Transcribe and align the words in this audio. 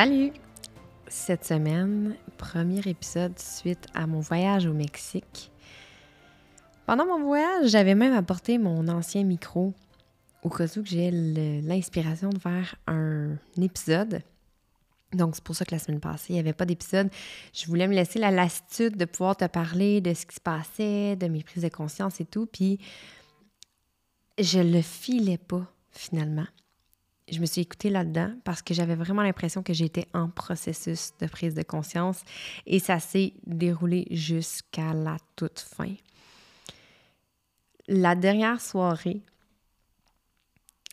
Salut! 0.00 0.30
Cette 1.08 1.44
semaine, 1.44 2.14
premier 2.36 2.78
épisode 2.86 3.36
suite 3.36 3.84
à 3.94 4.06
mon 4.06 4.20
voyage 4.20 4.64
au 4.64 4.72
Mexique. 4.72 5.50
Pendant 6.86 7.04
mon 7.04 7.24
voyage, 7.24 7.70
j'avais 7.70 7.96
même 7.96 8.12
apporté 8.12 8.58
mon 8.58 8.86
ancien 8.86 9.24
micro 9.24 9.74
au 10.44 10.50
cas 10.50 10.66
où 10.76 10.84
j'ai 10.84 11.10
l'inspiration 11.10 12.28
de 12.28 12.38
faire 12.38 12.76
un 12.86 13.38
épisode. 13.60 14.22
Donc, 15.14 15.34
c'est 15.34 15.42
pour 15.42 15.56
ça 15.56 15.64
que 15.64 15.74
la 15.74 15.80
semaine 15.80 15.98
passée, 15.98 16.26
il 16.28 16.34
n'y 16.34 16.38
avait 16.38 16.52
pas 16.52 16.64
d'épisode. 16.64 17.10
Je 17.52 17.66
voulais 17.66 17.88
me 17.88 17.94
laisser 17.94 18.20
la 18.20 18.30
lassitude 18.30 18.96
de 18.96 19.04
pouvoir 19.04 19.36
te 19.36 19.46
parler 19.46 20.00
de 20.00 20.14
ce 20.14 20.26
qui 20.26 20.36
se 20.36 20.40
passait, 20.40 21.16
de 21.16 21.26
mes 21.26 21.42
prises 21.42 21.64
de 21.64 21.70
conscience 21.70 22.20
et 22.20 22.24
tout. 22.24 22.46
Puis, 22.46 22.78
je 24.38 24.60
le 24.60 24.80
filais 24.80 25.38
pas, 25.38 25.66
finalement. 25.90 26.46
Je 27.30 27.40
me 27.40 27.46
suis 27.46 27.60
écoutée 27.60 27.90
là-dedans 27.90 28.32
parce 28.44 28.62
que 28.62 28.72
j'avais 28.72 28.94
vraiment 28.94 29.22
l'impression 29.22 29.62
que 29.62 29.74
j'étais 29.74 30.06
en 30.14 30.28
processus 30.28 31.12
de 31.20 31.26
prise 31.26 31.54
de 31.54 31.62
conscience 31.62 32.22
et 32.66 32.78
ça 32.78 33.00
s'est 33.00 33.34
déroulé 33.46 34.06
jusqu'à 34.10 34.94
la 34.94 35.18
toute 35.36 35.60
fin. 35.60 35.94
La 37.86 38.14
dernière 38.14 38.60
soirée, 38.60 39.20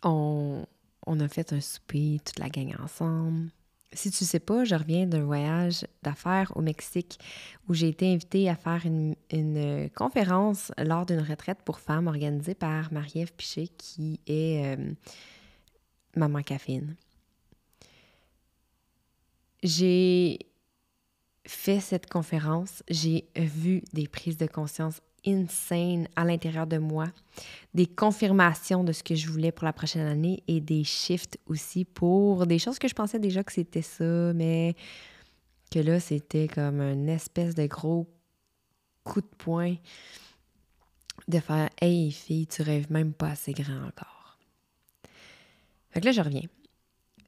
on, 0.04 0.66
a 1.08 1.28
fait 1.28 1.54
un 1.54 1.62
souper, 1.62 2.20
toute 2.24 2.40
la 2.40 2.50
gang 2.50 2.76
ensemble. 2.82 3.50
Si 3.94 4.12
tu 4.12 4.24
ne 4.24 4.28
sais 4.28 4.40
pas, 4.40 4.66
je 4.66 4.76
reviens 4.76 5.06
d'un 5.06 5.24
voyage 5.24 5.86
d'affaires 6.04 6.52
au 6.56 6.62
Mexique 6.62 7.18
où 7.70 7.74
j'ai 7.74 7.90
été 7.90 8.12
invitée 8.12 8.50
à 8.50 8.56
faire 8.56 8.86
une, 8.86 9.16
conférence 9.96 10.74
lors 10.78 11.06
d'une 11.06 11.22
retraite 11.22 11.60
pour 11.64 11.80
femmes 11.80 12.08
organisée 12.08 12.56
par 12.56 12.92
Marie-Ève 12.92 13.32
Piché, 13.34 13.70
qui 13.78 14.20
est 14.28 14.78
euh, 14.78 14.94
maman 16.16 16.42
caféine. 16.42 16.96
J'ai 19.64 20.40
fait 21.46 21.80
cette 21.80 22.08
conférence, 22.08 22.84
j'ai 22.90 23.28
vu 23.36 23.84
des 23.94 24.08
prises 24.08 24.38
de 24.38 24.48
conscience 24.48 25.02
insane 25.26 26.08
à 26.16 26.24
l'intérieur 26.24 26.68
de 26.68 26.78
moi, 26.78 27.08
des 27.74 27.88
confirmations 27.88 28.84
de 28.84 28.92
ce 28.92 29.04
que 29.04 29.16
je 29.16 29.28
voulais 29.30 29.52
pour 29.52 29.66
la 29.66 29.74
prochaine 29.74 30.06
année 30.08 30.44
et 30.48 30.62
des 30.62 30.84
shifts 30.84 31.40
aussi 31.48 31.84
pour 31.86 32.46
des 32.46 32.60
choses 32.60 32.80
que 32.80 32.88
je 32.88 32.94
pensais 32.94 33.20
déjà 33.20 33.44
que 33.44 33.52
c'était 33.52 33.82
ça, 33.82 34.34
mais 34.34 34.76
que 35.72 35.80
là, 35.80 36.00
c'était 36.00 36.48
comme 36.48 36.82
une 36.82 37.10
espèce 37.10 37.56
de 37.56 37.66
gros 37.66 38.08
coup 39.04 39.22
de 39.22 39.36
poing 39.38 39.76
de 41.28 41.40
faire 41.40 41.70
Hey 41.82 42.12
fille, 42.12 42.48
tu 42.48 42.62
rêves 42.62 42.92
même 42.92 43.14
pas 43.14 43.30
assez 43.30 43.54
grand 43.54 43.88
encore. 43.88 44.15
Fait 45.96 46.02
que 46.02 46.08
là, 46.08 46.12
je 46.12 46.20
reviens. 46.20 46.44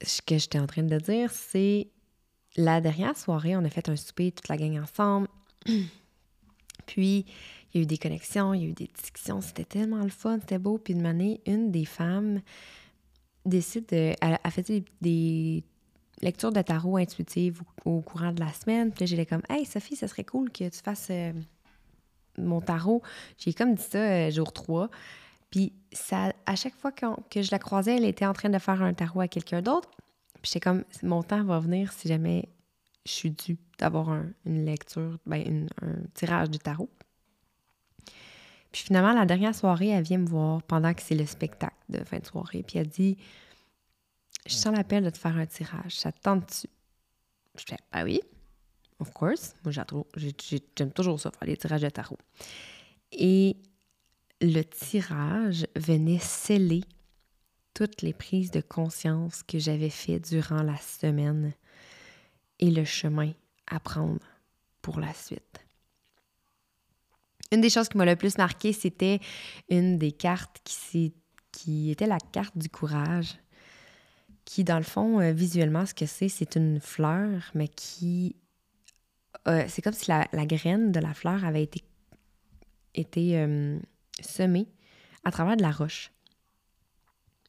Ce 0.03 0.21
que 0.21 0.37
j'étais 0.37 0.59
en 0.59 0.67
train 0.67 0.83
de 0.83 0.97
dire, 0.97 1.31
c'est 1.31 1.87
la 2.57 2.81
dernière 2.81 3.17
soirée, 3.17 3.55
on 3.55 3.63
a 3.63 3.69
fait 3.69 3.87
un 3.87 3.95
souper, 3.95 4.33
toute 4.33 4.49
la 4.49 4.57
gang 4.57 4.77
ensemble. 4.77 5.29
Puis, 6.85 7.25
il 7.73 7.77
y 7.77 7.79
a 7.79 7.81
eu 7.83 7.85
des 7.85 7.97
connexions, 7.97 8.53
il 8.53 8.61
y 8.61 8.65
a 8.65 8.67
eu 8.67 8.73
des 8.73 8.89
discussions. 8.93 9.39
C'était 9.39 9.63
tellement 9.63 10.03
le 10.03 10.09
fun, 10.09 10.37
c'était 10.41 10.59
beau. 10.59 10.77
Puis, 10.77 10.95
de 10.95 11.01
manière, 11.01 11.37
une 11.45 11.71
des 11.71 11.85
femmes 11.85 12.41
décide 13.45 13.85
de. 13.85 14.13
Elle 14.21 14.83
des, 14.99 15.63
lectures 16.21 16.51
de 16.51 16.61
tarot 16.61 16.97
intuitives 16.97 17.61
au, 17.85 18.01
courant 18.01 18.33
de 18.33 18.41
la 18.41 18.51
semaine. 18.51 18.91
Puis 18.91 19.01
là, 19.01 19.05
j'étais 19.05 19.25
comme, 19.25 19.43
Hey, 19.49 19.65
Sophie, 19.65 19.95
ça 19.95 20.09
serait 20.09 20.25
cool 20.25 20.51
que 20.51 20.67
tu 20.67 20.79
fasses 20.83 21.07
euh, 21.09 21.31
mon 22.37 22.59
tarot. 22.59 23.01
J'ai 23.37 23.53
comme 23.53 23.75
dit 23.75 23.83
ça 23.83 23.99
euh, 23.99 24.31
jour 24.31 24.51
3. 24.51 24.89
Puis, 25.49 25.73
ça, 25.91 26.33
à 26.45 26.55
chaque 26.55 26.75
fois 26.75 26.91
que 26.91 27.41
je 27.41 27.51
la 27.51 27.59
croisais, 27.59 27.97
elle 27.97 28.05
était 28.05 28.25
en 28.25 28.33
train 28.33 28.49
de 28.49 28.59
faire 28.59 28.81
un 28.81 28.93
tarot 28.93 29.21
à 29.21 29.27
quelqu'un 29.27 29.61
d'autre. 29.61 29.89
Puis, 30.41 30.51
j'étais 30.51 30.59
comme, 30.59 30.83
mon 31.03 31.23
temps 31.23 31.43
va 31.43 31.59
venir 31.59 31.93
si 31.93 32.07
jamais 32.07 32.49
je 33.05 33.11
suis 33.11 33.31
due 33.31 33.57
d'avoir 33.79 34.09
une 34.45 34.65
lecture, 34.65 35.17
ben, 35.25 35.67
un 35.81 35.95
tirage 36.13 36.49
du 36.49 36.59
tarot. 36.59 36.89
Puis 38.71 38.83
finalement, 38.83 39.13
la 39.13 39.25
dernière 39.25 39.55
soirée, 39.55 39.87
elle 39.87 40.03
vient 40.03 40.17
me 40.17 40.27
voir 40.27 40.61
pendant 40.63 40.93
que 40.93 41.01
c'est 41.01 41.15
le 41.15 41.25
spectacle 41.25 41.75
de 41.89 42.03
fin 42.03 42.19
de 42.19 42.25
soirée. 42.25 42.63
Puis 42.63 42.77
elle 42.77 42.87
dit 42.87 43.17
Je 44.45 44.53
sens 44.53 44.75
l'appel 44.75 45.03
de 45.03 45.09
te 45.09 45.17
faire 45.17 45.37
un 45.37 45.45
tirage. 45.45 45.95
Ça 45.97 46.11
te 46.11 46.19
tente-tu 46.21 46.67
Je 47.57 47.63
fais 47.67 47.77
Ah 47.91 48.03
oui, 48.03 48.21
of 48.99 49.11
course. 49.11 49.55
Moi, 49.63 49.71
j'aime 49.71 50.91
toujours 50.91 51.19
ça, 51.19 51.31
faire 51.31 51.47
les 51.47 51.57
tirages 51.57 51.81
de 51.81 51.89
tarot. 51.89 52.17
Et 53.11 53.57
le 54.41 54.61
tirage 54.63 55.67
venait 55.75 56.19
sceller 56.19 56.83
toutes 57.73 58.01
les 58.01 58.13
prises 58.13 58.51
de 58.51 58.61
conscience 58.61 59.43
que 59.43 59.59
j'avais 59.59 59.89
faites 59.89 60.29
durant 60.29 60.63
la 60.63 60.77
semaine 60.77 61.53
et 62.59 62.71
le 62.71 62.85
chemin 62.85 63.33
à 63.67 63.79
prendre 63.79 64.25
pour 64.81 64.99
la 64.99 65.13
suite. 65.13 65.59
Une 67.51 67.61
des 67.61 67.69
choses 67.69 67.87
qui 67.87 67.97
m'a 67.97 68.05
le 68.05 68.15
plus 68.15 68.37
marqué, 68.37 68.73
c'était 68.73 69.19
une 69.69 69.97
des 69.97 70.11
cartes 70.11 70.59
qui, 70.63 71.13
qui 71.51 71.91
était 71.91 72.07
la 72.07 72.19
carte 72.19 72.57
du 72.57 72.69
courage, 72.69 73.37
qui, 74.43 74.63
dans 74.63 74.77
le 74.77 74.83
fond, 74.83 75.19
euh, 75.19 75.31
visuellement, 75.31 75.85
ce 75.85 75.93
que 75.93 76.05
c'est, 76.05 76.29
c'est 76.29 76.55
une 76.55 76.79
fleur, 76.79 77.51
mais 77.53 77.67
qui... 77.67 78.35
Euh, 79.47 79.65
c'est 79.67 79.81
comme 79.81 79.93
si 79.93 80.09
la, 80.09 80.25
graine 80.45 80.91
de 80.91 80.99
la 80.99 81.13
fleur 81.13 81.45
avait 81.45 81.63
été, 81.63 81.83
été 82.95 83.37
euh, 83.37 83.79
semée 84.23 84.67
à 85.23 85.31
travers 85.31 85.57
de 85.57 85.61
la 85.61 85.71
roche. 85.71 86.11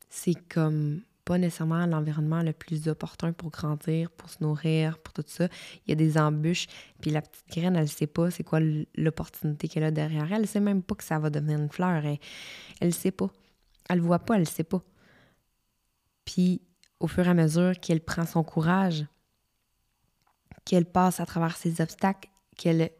C'est 0.09 0.35
comme 0.49 1.03
pas 1.29 1.37
nécessairement 1.37 1.85
l'environnement 1.85 2.43
le 2.43 2.55
plus 2.55 2.89
opportun 2.89 3.35
pour 3.35 3.51
grandir, 3.51 4.11
pour 4.11 4.31
se 4.31 4.43
nourrir, 4.43 4.99
pour 4.99 5.13
tout 5.13 5.25
ça. 5.27 5.49
Il 5.87 5.91
y 5.91 5.93
a 5.93 5.95
des 5.95 6.17
embûches, 6.17 6.67
puis 7.03 7.11
la 7.11 7.21
petite 7.21 7.47
graine, 7.51 7.77
elle 7.77 7.83
ne 7.83 7.87
sait 7.87 8.07
pas 8.07 8.31
c'est 8.31 8.45
quoi 8.45 8.61
l'opportunité 8.97 9.69
qu'elle 9.69 9.85
a 9.85 9.91
derrière 9.91 10.25
elle. 10.25 10.37
Elle 10.37 10.41
ne 10.41 10.47
sait 10.47 10.61
même 10.61 10.83
pas 10.83 10.95
que 10.95 11.05
ça 11.05 11.19
va 11.19 11.29
devenir 11.29 11.59
une 11.59 11.69
fleur. 11.69 12.03
Elle 12.03 12.89
ne 12.89 12.91
sait 12.91 13.11
pas. 13.11 13.31
Elle 13.91 13.99
ne 13.99 14.05
voit 14.05 14.21
pas, 14.21 14.35
elle 14.37 14.41
ne 14.41 14.47
sait 14.47 14.65
pas. 14.65 14.83
Puis, 16.25 16.63
au 16.99 17.07
fur 17.07 17.27
et 17.27 17.31
à 17.31 17.35
mesure 17.35 17.79
qu'elle 17.79 18.01
prend 18.01 18.25
son 18.25 18.43
courage, 18.43 19.05
qu'elle 20.65 20.87
passe 20.87 21.21
à 21.21 21.27
travers 21.27 21.59
ses 21.59 21.83
obstacles, 21.83 22.31
qu'elle 22.57 22.91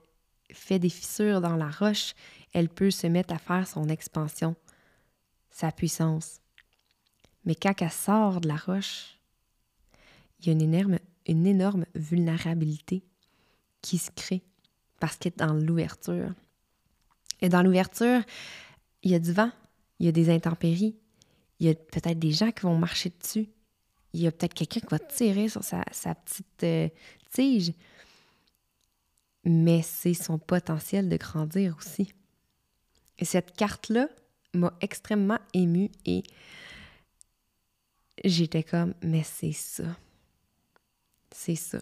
fait 0.53 0.79
des 0.79 0.89
fissures 0.89 1.41
dans 1.41 1.57
la 1.57 1.71
roche, 1.71 2.15
elle 2.53 2.69
peut 2.69 2.91
se 2.91 3.07
mettre 3.07 3.35
à 3.35 3.39
faire 3.39 3.67
son 3.67 3.89
expansion, 3.89 4.57
sa 5.51 5.73
puissance, 5.73 6.41
mais 7.45 7.55
quand 7.55 7.81
elle 7.81 7.91
sort 7.91 8.41
de 8.41 8.49
la 8.49 8.57
roche, 8.57 9.19
il 10.41 10.47
y 10.47 10.51
a 10.51 10.53
une 10.53 11.47
énorme, 11.47 11.87
vulnérabilité 11.95 13.03
qui 13.81 13.99
se 13.99 14.11
crée 14.11 14.43
parce 15.01 15.17
qu'elle 15.17 15.33
est 15.33 15.39
dans 15.39 15.55
l'ouverture. 15.55 16.33
Et 17.41 17.49
dans 17.49 17.63
l'ouverture, 17.63 18.21
il 19.03 19.13
y 19.13 19.15
a 19.15 19.19
du 19.19 19.33
vent, 19.33 19.51
il 19.99 20.07
y 20.07 20.09
a 20.09 20.13
des 20.13 20.31
intempéries, 20.31 20.97
il 21.59 21.67
y 21.69 21.71
a 21.71 21.75
peut-être 21.75 22.19
des 22.19 22.33
gens 22.33 22.51
qui 22.51 22.63
vont 22.63 22.77
marcher 22.77 23.11
dessus, 23.19 23.49
il 24.13 24.21
y 24.21 24.27
a 24.27 24.33
peut-être 24.33 24.55
quelqu'un 24.55 24.81
qui 24.81 24.87
va 24.91 24.99
tirer 24.99 25.49
sur 25.49 25.63
sa, 25.65 25.85
petite 25.85 26.65
euh, 26.65 26.89
tige, 27.33 27.73
mais 29.49 29.83
c'est 29.83 30.15
son 30.15 30.39
potentiel 30.39 31.09
de 31.09 31.17
grandir 31.17 31.77
aussi. 31.79 32.13
Et 33.19 33.25
cette 33.25 33.57
carte-là 33.57 34.09
m'a 34.55 34.73
extrêmement 34.81 35.39
émue 35.55 35.91
et 36.07 36.23
j'étais 38.25 38.63
comme, 38.63 38.95
mais 39.03 39.23
c'est 39.23 39.53
ça. 39.53 39.97
C'est 41.31 41.57
ça. 41.57 41.79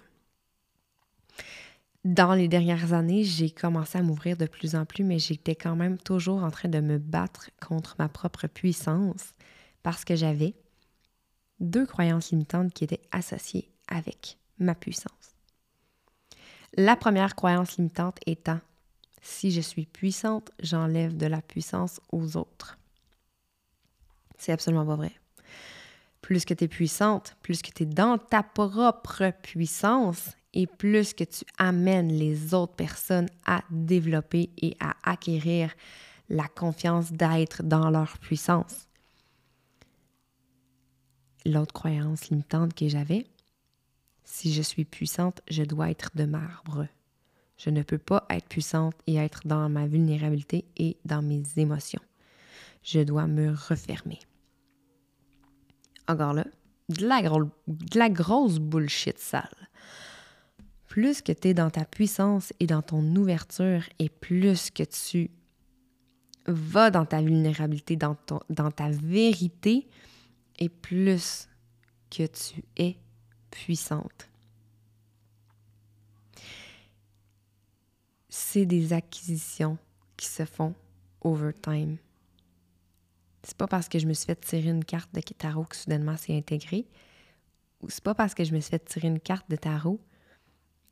Dans 2.05 2.35
les 2.35 2.47
dernières 2.47 2.93
années, 2.93 3.25
j'ai 3.25 3.51
commencé 3.51 3.99
à 3.99 4.03
m'ouvrir 4.03 4.37
de 4.37 4.47
plus 4.47 4.77
en 4.77 4.85
plus, 4.85 5.03
mais 5.03 5.19
j'étais 5.19 5.57
quand 5.57 5.75
même 5.75 5.99
toujours 5.99 6.45
en 6.45 6.51
train 6.51 6.69
de 6.69 6.81
me 6.81 6.99
battre 6.99 7.51
contre 7.61 7.97
ma 7.99 8.09
propre 8.09 8.47
puissance 8.47 9.35
parce 9.83 10.05
que 10.05 10.15
j'avais 10.15 10.55
deux 11.59 11.87
croyances 11.87 12.31
limitantes 12.31 12.73
qui 12.73 12.85
étaient 12.85 13.03
associées 13.11 13.71
avec 13.89 14.39
ma 14.59 14.75
puissance. 14.75 15.36
La 16.77 16.95
première 16.95 17.35
croyance 17.35 17.79
limitante 17.79 18.19
étant 18.27 18.61
si 19.23 19.51
je 19.51 19.63
suis 19.63 19.87
puissante, 19.87 20.51
j'enlève 20.63 21.17
de 21.17 21.27
la 21.27 21.41
puissance 21.41 22.01
aux 22.13 22.37
autres. 22.37 22.79
C'est 24.39 24.53
absolument 24.53 24.87
pas 24.87 24.97
vrai. 24.97 25.13
Plus 26.21 26.45
que 26.45 26.55
tu 26.55 26.65
es 26.65 26.69
puissante, 26.69 27.35
plus 27.43 27.63
que 27.63 27.71
tu 27.71 27.85
es 27.85 27.87
dans 27.87 28.19
ta 28.19 28.43
propre 28.43 29.33
puissance 29.43 30.37
et 30.53 30.67
plus 30.67 31.15
que 31.15 31.25
tu 31.25 31.45
amènes 31.59 32.13
les 32.13 32.55
autres 32.55 32.75
personnes 32.75 33.29
à 33.47 33.63
développer 33.71 34.51
et 34.59 34.77
à 34.79 34.95
acquérir 35.03 35.73
la 36.29 36.47
confiance 36.47 37.11
d'être 37.11 37.63
dans 37.63 37.91
leur 37.91 38.19
puissance. 38.19 38.89
L'autre 41.45 41.73
croyance 41.73 42.29
limitante 42.29 42.75
que 42.75 42.89
j'avais, 42.89 43.27
si 44.27 44.53
je 44.53 44.61
suis 44.61 44.85
puissante, 44.85 45.41
je 45.49 45.63
dois 45.63 45.91
être 45.91 46.11
de 46.15 46.25
marbre. 46.25 46.87
Je 47.57 47.71
ne 47.71 47.83
peux 47.83 47.97
pas 47.97 48.27
être 48.29 48.49
puissante 48.49 48.95
et 49.07 49.17
être 49.17 49.47
dans 49.47 49.71
ma 49.71 49.87
vulnérabilité 49.87 50.67
et 50.77 50.99
dans 51.07 51.23
mes 51.23 51.43
émotions. 51.57 52.03
Je 52.83 53.01
dois 53.01 53.27
me 53.27 53.53
refermer. 53.53 54.19
Encore 56.09 56.35
là, 56.35 56.45
de 56.89 57.07
la, 57.99 58.11
grosse 58.11 58.59
bullshit 58.59 59.19
sale. 59.19 59.69
Plus 60.87 61.23
que 61.23 61.33
tu 61.33 61.49
es 61.49 61.55
dans 61.55 61.71
ta 61.71 61.85
puissance 61.85 62.53
et 62.61 62.67
dans 62.67 62.83
ton 62.83 63.03
ouverture 63.17 63.83
et 63.99 64.09
plus 64.09 64.71
que 64.71 64.83
tu 64.83 65.31
vas 66.47 66.91
dans 66.91 67.07
ta 67.07 67.23
vulnérabilité, 67.23 67.97
dans 67.97 68.71
ta 68.71 68.91
vérité, 68.91 69.89
et 70.59 70.69
plus 70.69 71.49
que 72.11 72.27
tu 72.27 72.63
es 72.77 72.97
puissante. 73.65 74.29
c'est 78.37 78.67
des 78.67 78.93
acquisitions 78.93 79.79
qui 80.17 80.27
se 80.27 80.45
font 80.45 80.75
over 81.23 81.53
time. 81.53 81.97
C'est 83.43 83.57
pas 83.57 83.67
parce 83.67 83.89
que 83.89 83.99
je 83.99 84.07
me 84.07 84.13
suis 84.13 84.27
fait 84.27 84.41
tirer 84.41 84.69
une 84.69 84.85
carte 84.85 85.15
de 85.15 85.21
tarot 85.21 85.65
que 85.65 85.77
soudainement 85.77 86.17
c'est 86.19 86.37
intégré, 86.37 86.87
ou 87.83 87.89
c'est 87.89 88.05
pas 88.05 88.15
parce 88.15 88.35
que 88.35 88.45
je 88.45 88.53
me 88.53 88.61
suis 88.61 88.71
fait 88.71 88.85
tirer 88.85 89.09
une 89.09 89.21
carte 89.21 89.49
de 89.51 89.57
tarot 89.57 90.01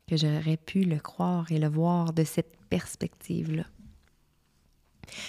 que 0.06 0.16
j'aurais 0.16 0.56
pu 0.56 0.84
le 0.84 0.98
croire 0.98 1.50
et 1.52 1.58
le 1.58 1.68
voir 1.68 2.12
de 2.12 2.24
cette 2.24 2.56
perspective-là. 2.68 3.64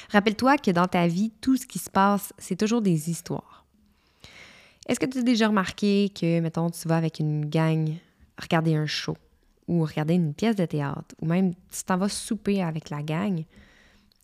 Rappelle-toi 0.10 0.58
que 0.58 0.72
dans 0.72 0.88
ta 0.88 1.08
vie, 1.08 1.32
tout 1.42 1.58
ce 1.58 1.66
qui 1.66 1.80
se 1.80 1.90
passe, 1.90 2.34
c'est 2.38 2.56
toujours 2.56 2.82
des 2.82 3.10
histoires. 3.10 3.65
Est-ce 4.86 5.00
que 5.00 5.06
tu 5.06 5.20
as 5.20 5.24
déjà 5.24 5.48
remarqué 5.48 6.10
que, 6.10 6.40
mettons, 6.40 6.70
tu 6.70 6.88
vas 6.88 6.98
avec 6.98 7.20
une 7.20 7.46
gang 7.46 7.94
regarder 8.38 8.76
un 8.76 8.86
show? 8.86 9.18
ou 9.68 9.84
regarder 9.84 10.16
une 10.16 10.34
pièce 10.34 10.56
de 10.56 10.66
théâtre, 10.66 11.16
ou 11.22 11.26
même 11.26 11.54
tu 11.56 11.84
t'en 11.86 11.98
vas 11.98 12.10
souper 12.10 12.62
avec 12.62 12.90
la 12.90 13.02
gang? 13.02 13.44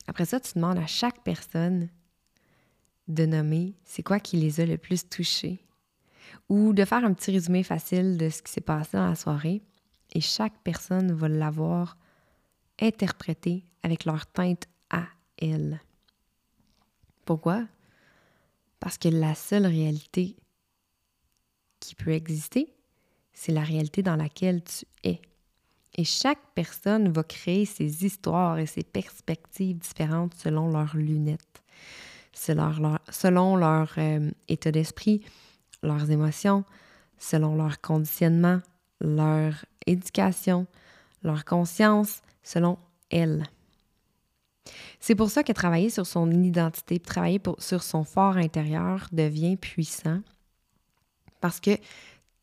Après 0.08 0.26
ça, 0.26 0.40
tu 0.40 0.54
demandes 0.56 0.78
à 0.78 0.88
chaque 0.88 1.24
personne 1.24 1.90
de 3.08 3.26
nommer 3.26 3.76
c'est 3.84 4.04
quoi 4.04 4.20
qui 4.20 4.38
les 4.38 4.60
a 4.60 4.66
le 4.66 4.78
plus 4.78 5.08
touchés, 5.08 5.66
ou 6.50 6.74
de 6.74 6.86
faire 6.86 7.04
un 7.04 7.14
petit 7.14 7.32
résumé 7.32 7.64
facile 7.64 8.18
de 8.18 8.30
ce 8.30 8.42
qui 8.42 8.52
s'est 8.52 8.62
passé 8.62 8.98
dans 8.98 9.08
la 9.08 9.16
soirée, 9.16 9.62
et 10.14 10.22
chaque 10.22 10.58
personne 10.64 11.12
va 11.12 11.28
l'avoir 11.28 11.98
interprété 12.80 13.66
avec 13.84 14.06
leur 14.06 14.26
teinte 14.28 14.66
à 14.90 15.06
elle. 15.38 15.80
Pourquoi? 17.26 17.66
Parce 18.80 18.98
que 18.98 19.10
la 19.10 19.36
seule 19.36 19.66
réalité 19.66 20.36
qui 21.82 21.96
peut 21.96 22.12
exister, 22.12 22.74
c'est 23.34 23.52
la 23.52 23.64
réalité 23.64 24.04
dans 24.04 24.16
laquelle 24.16 24.64
tu 24.64 24.86
es. 25.04 25.20
Et 25.96 26.06
chaque 26.06 26.40
personne 26.56 27.10
va 27.10 27.24
créer 27.24 27.66
ses 27.66 28.06
histoires 28.06 28.58
et 28.60 28.66
ses 28.66 28.84
perspectives 28.84 29.78
différentes 29.78 30.34
selon 30.36 30.70
leurs 30.70 30.96
lunettes, 30.96 31.62
selon 32.32 33.56
leur, 33.58 33.94
euh, 33.98 34.32
état 34.48 34.72
d'esprit, 34.72 35.22
leurs 35.84 36.10
émotions, 36.10 36.64
selon 37.18 37.56
leur 37.56 37.82
conditionnement, 37.82 38.62
leur 39.02 39.66
éducation, 39.86 40.66
leur 41.24 41.44
conscience, 41.44 42.22
selon 42.44 42.78
elles. 43.10 43.44
C'est 45.00 45.16
pour 45.16 45.30
ça 45.30 45.44
que 45.44 45.52
travailler 45.52 45.90
sur 45.90 46.06
son 46.06 46.32
identité, 46.32 47.00
travailler 47.00 47.42
sur 47.58 47.84
son 47.84 48.04
fort 48.04 48.38
intérieur 48.38 49.08
devient 49.12 49.58
puissant 49.58 50.22
parce 51.42 51.60
que 51.60 51.76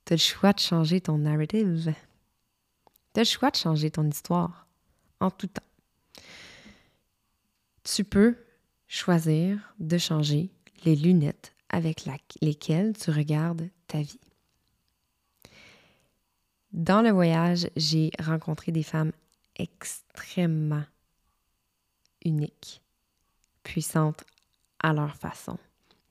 tu 0.04 0.12
as 0.12 0.16
le 0.16 0.18
choix 0.18 0.52
de 0.52 0.60
changer 0.60 1.00
ton 1.00 1.18
narrative. 1.18 1.94
Tu 3.14 3.20
as 3.20 3.22
le 3.22 3.28
choix 3.28 3.50
de 3.50 3.56
changer 3.56 3.90
ton 3.90 4.06
histoire 4.08 4.66
en 5.20 5.30
tout 5.30 5.46
temps. 5.46 5.62
Tu 7.84 8.04
peux 8.04 8.36
choisir 8.86 9.74
de 9.78 9.96
changer 9.96 10.50
les 10.84 10.96
lunettes 10.96 11.54
avec 11.70 12.08
lesquelles 12.40 12.96
tu 12.96 13.10
regardes 13.10 13.68
ta 13.86 14.02
vie. 14.02 14.20
Dans 16.72 17.00
le 17.00 17.10
voyage, 17.10 17.70
j'ai 17.76 18.10
rencontré 18.18 18.72
des 18.72 18.82
femmes 18.82 19.12
extrêmement 19.56 20.84
uniques, 22.24 22.82
puissantes 23.62 24.24
à 24.80 24.92
leur 24.92 25.16
façon. 25.16 25.58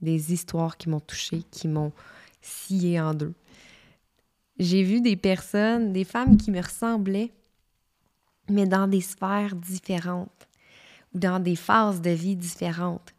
Des 0.01 0.33
histoires 0.33 0.77
qui 0.77 0.89
m'ont 0.89 0.99
touchée, 0.99 1.43
qui 1.51 1.67
m'ont 1.67 1.93
scié 2.41 2.99
en 2.99 3.13
deux. 3.13 3.33
J'ai 4.59 4.83
vu 4.83 5.01
des 5.01 5.15
personnes, 5.15 5.93
des 5.93 6.03
femmes 6.03 6.37
qui 6.37 6.51
me 6.51 6.61
ressemblaient, 6.61 7.31
mais 8.49 8.65
dans 8.65 8.87
des 8.87 9.01
sphères 9.01 9.55
différentes 9.55 10.47
ou 11.13 11.19
dans 11.19 11.39
des 11.39 11.55
phases 11.55 12.01
de 12.01 12.09
vie 12.09 12.35
différentes. 12.35 13.13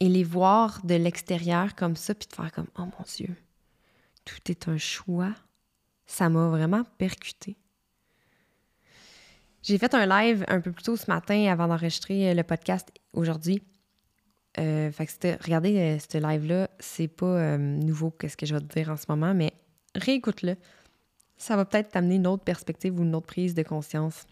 Et 0.00 0.08
les 0.08 0.24
voir 0.24 0.84
de 0.84 0.94
l'extérieur 0.94 1.74
comme 1.76 1.96
ça, 1.96 2.14
puis 2.14 2.26
de 2.28 2.34
faire 2.34 2.50
comme, 2.50 2.66
oh 2.78 2.82
mon 2.82 3.04
Dieu, 3.06 3.36
tout 4.24 4.50
est 4.50 4.68
un 4.68 4.78
choix, 4.78 5.32
ça 6.06 6.28
m'a 6.28 6.48
vraiment 6.48 6.82
percuté. 6.98 7.56
J'ai 9.62 9.78
fait 9.78 9.94
un 9.94 10.06
live 10.06 10.44
un 10.48 10.60
peu 10.60 10.72
plus 10.72 10.82
tôt 10.82 10.96
ce 10.96 11.10
matin 11.10 11.50
avant 11.50 11.68
d'enregistrer 11.68 12.34
le 12.34 12.42
podcast 12.42 12.92
aujourd'hui. 13.12 13.62
Euh, 14.58 14.92
fait 14.92 15.06
que 15.06 15.42
regardez 15.42 15.76
euh, 15.78 15.98
ce 15.98 16.18
live-là, 16.18 16.70
c'est 16.78 17.08
pas 17.08 17.26
euh, 17.26 17.58
nouveau 17.58 18.10
qu'est-ce 18.10 18.36
que 18.36 18.46
je 18.46 18.54
vais 18.54 18.60
te 18.60 18.72
dire 18.72 18.90
en 18.90 18.96
ce 18.96 19.06
moment, 19.08 19.34
mais 19.34 19.52
réécoute-le. 19.96 20.56
Ça 21.36 21.56
va 21.56 21.64
peut-être 21.64 21.90
t'amener 21.90 22.16
une 22.16 22.26
autre 22.28 22.44
perspective 22.44 22.98
ou 22.98 23.02
une 23.02 23.14
autre 23.14 23.26
prise 23.26 23.54
de 23.54 23.62
conscience. 23.64 24.26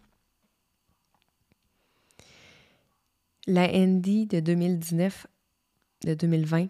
La 3.48 3.66
ND 3.66 4.28
de 4.28 4.38
2019, 4.38 5.26
de 6.04 6.14
2020, 6.14 6.68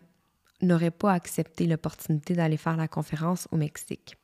n'aurait 0.62 0.90
pas 0.90 1.12
accepté 1.12 1.66
l'opportunité 1.66 2.35
d'aller 2.35 2.56
faire 2.56 2.78
la 2.78 2.88
conférence 2.88 3.47
au 3.50 3.56
Mexique. 3.56 4.16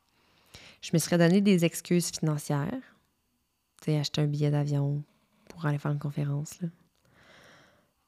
Je 0.81 0.89
me 0.93 0.97
serais 0.97 1.19
donné 1.19 1.41
des 1.41 1.65
excuses 1.65 2.09
financières. 2.09 2.95
Tu 3.83 3.91
acheter 3.91 4.21
un 4.21 4.27
billet 4.27 4.49
d'avion 4.49 5.03
pour 5.49 5.65
aller 5.65 5.77
faire 5.77 5.91
une 5.91 5.99
conférence. 5.99 6.59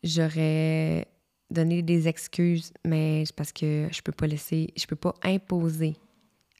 J'aurais 0.03 1.07
donné 1.51 1.81
des 1.81 2.08
excuses, 2.08 2.74
mais 2.86 3.24
parce 3.36 3.51
que 3.51 3.88
je 3.91 4.01
peux 4.01 4.12
pas 4.12 4.27
laisser, 4.27 4.74
je 4.75 4.86
peux 4.86 4.96
pas 4.96 5.13
imposer 5.24 5.96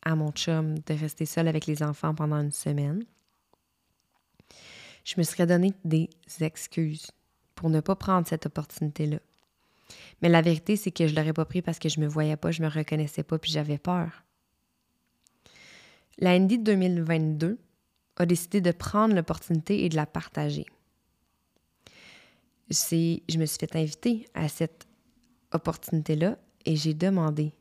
à 0.04 0.16
mon 0.16 0.32
chum 0.32 0.78
de 0.80 0.94
rester 0.94 1.26
seul 1.26 1.48
avec 1.48 1.66
les 1.66 1.82
enfants 1.82 2.14
pendant 2.14 2.38
une 2.38 2.52
semaine. 2.52 3.04
Je 5.04 5.16
me 5.18 5.24
serais 5.24 5.48
donné 5.48 5.74
des 5.84 6.10
excuses 6.42 7.12
pour 7.56 7.70
ne 7.70 7.80
pas 7.80 7.96
prendre 7.96 8.28
cette 8.28 8.46
opportunité-là. 8.46 9.20
Mais 10.22 10.30
la 10.30 10.42
vérité, 10.42 10.76
c'est 10.76 10.92
que 10.92 11.08
je 11.08 11.16
l'aurais 11.16 11.34
pas 11.34 11.46
pris 11.46 11.62
parce 11.62 11.80
que 11.80 11.90
je 11.90 12.00
ne 12.00 12.06
me 12.06 12.10
voyais 12.10 12.38
pas, 12.38 12.52
je 12.52 12.62
ne 12.62 12.68
me 12.68 12.72
reconnaissais 12.72 13.24
pas, 13.24 13.40
puis 13.40 13.52
j'avais 13.52 13.78
peur. 13.78 14.24
La 16.20 16.38
ND 16.38 16.64
de 16.64 16.74
2022 16.74 17.58
a 18.18 18.26
décidé 18.26 18.62
de 18.62 18.72
prendre 18.72 19.16
l'opportunité 19.16 19.84
et 19.84 19.90
de 19.90 19.96
la 19.96 20.06
partager. 20.06 20.66
Je 22.72 23.38
me 23.38 23.46
suis 23.46 23.58
fait 23.60 23.76
inviter 23.76 24.26
à 24.34 24.48
cette 24.48 24.88
opportunité-là 25.52 26.38
et 26.66 26.76
j'ai 26.78 26.94
demandé 26.94 27.52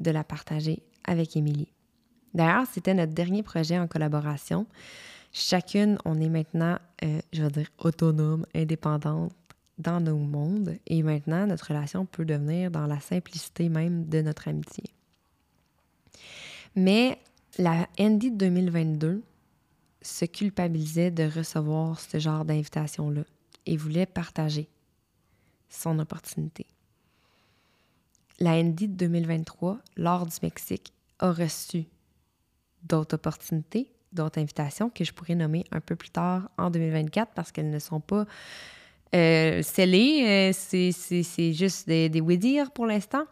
de 0.00 0.10
la 0.10 0.24
partager 0.24 0.82
avec 1.04 1.36
Émilie. 1.36 1.72
D'ailleurs, 2.32 2.66
c'était 2.72 2.94
notre 2.94 3.12
dernier 3.12 3.42
projet 3.42 3.78
en 3.78 3.86
collaboration. 3.86 4.66
Chacune, 5.32 5.98
on 6.04 6.18
est 6.20 6.30
maintenant, 6.30 6.78
euh, 7.04 7.20
je 7.32 7.42
vais 7.42 7.50
dire, 7.50 7.68
autonome, 7.78 8.46
indépendante 8.54 9.32
dans 9.78 10.00
nos 10.00 10.16
mondes 10.16 10.76
et 10.86 11.02
maintenant 11.02 11.46
notre 11.46 11.68
relation 11.68 12.06
peut 12.06 12.24
devenir 12.24 12.70
dans 12.70 12.86
la 12.86 13.00
simplicité 13.00 13.68
même 13.68 14.06
de 14.06 14.22
notre 14.22 14.48
amitié. 14.48 14.84
Mais 16.76 17.18
la 17.58 17.88
Andy 17.98 18.30
de 18.30 18.36
2022 18.36 19.22
se 20.00 20.24
culpabilisait 20.24 21.10
de 21.10 21.24
recevoir 21.24 22.00
ce 22.00 22.18
genre 22.18 22.44
d'invitation-là 22.44 23.24
et 23.66 23.76
voulait 23.76 24.06
partager 24.06 24.68
son 25.68 25.98
opportunité. 25.98 26.66
La 28.40 28.52
Andy 28.52 28.88
de 28.88 28.94
2023, 28.94 29.78
lors 29.96 30.26
du 30.26 30.36
Mexique, 30.42 30.92
a 31.18 31.32
reçu 31.32 31.84
d'autres 32.82 33.14
opportunités, 33.14 33.90
d'autres 34.12 34.40
invitations 34.40 34.90
que 34.90 35.04
je 35.04 35.12
pourrais 35.12 35.34
nommer 35.34 35.64
un 35.70 35.80
peu 35.80 35.96
plus 35.96 36.10
tard 36.10 36.50
en 36.58 36.70
2024 36.70 37.32
parce 37.32 37.52
qu'elles 37.52 37.70
ne 37.70 37.78
sont 37.78 38.00
pas 38.00 38.26
euh, 39.14 39.62
scellées. 39.62 40.50
Euh, 40.52 40.52
c'est 40.52 41.52
juste 41.52 41.86
des, 41.86 42.20
oui-dire 42.20 42.70
pour 42.72 42.86
l'instant. 42.86 43.24